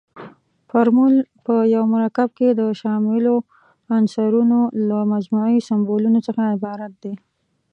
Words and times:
فورمول 0.69 1.15
په 1.45 1.55
یو 1.75 1.83
مرکب 1.93 2.29
کې 2.37 2.47
د 2.59 2.61
شاملو 2.79 3.35
عنصرونو 3.95 4.59
له 4.87 4.99
مجموعي 5.13 5.57
سمبولونو 5.69 6.19
څخه 6.27 6.41
عبارت 6.55 6.93
دی. 7.03 7.13